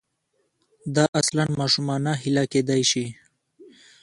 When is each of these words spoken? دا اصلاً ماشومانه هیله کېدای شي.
دا 0.95 1.05
اصلاً 1.19 1.43
ماشومانه 1.59 2.11
هیله 2.21 2.43
کېدای 2.53 2.83
شي. 2.91 3.05